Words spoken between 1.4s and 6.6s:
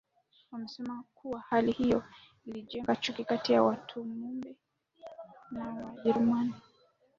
hali hiyo ilijenga chuki kati ya Wamatumbi na Wajerumani